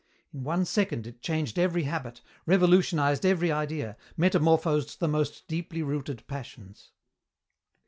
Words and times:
In 0.33 0.43
one 0.43 0.65
second 0.65 1.05
it 1.05 1.21
changed 1.21 1.59
every 1.59 1.83
habit, 1.83 2.21
revolutionized 2.47 3.23
every 3.23 3.51
idea, 3.51 3.97
metamorphosed 4.17 4.99
the 4.99 5.07
most 5.07 5.47
deeply 5.47 5.83
rooted 5.83 6.25
passions. 6.25 6.89